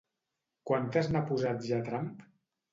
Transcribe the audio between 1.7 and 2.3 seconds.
ja Trump?